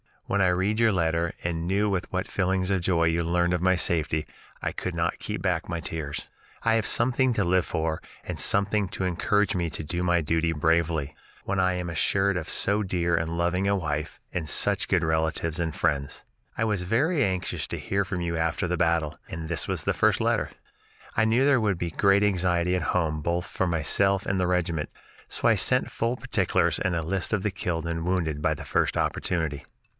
[0.25, 3.61] When I read your letter and knew with what feelings of joy you learned of
[3.61, 4.25] my safety,
[4.61, 6.27] I could not keep back the tears.
[6.63, 10.53] I have something to live for and something to encourage me to do my duty
[10.53, 15.03] bravely, when I am assured of so dear and loving a wife and such good
[15.03, 16.23] relatives and friends.
[16.57, 19.93] I was very anxious to hear from you after the battle, and this was the
[19.93, 20.49] first letter.
[21.15, 24.89] I knew there would be great anxiety at home both for myself and the regiment,
[25.27, 28.95] so I sent full particulars and list of the killed and wounded by the first
[28.97, 29.65] opportunity."